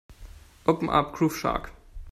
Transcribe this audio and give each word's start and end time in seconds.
Open 0.65 0.89
up 0.89 1.13
Groove 1.13 1.37
Shark. 1.37 1.73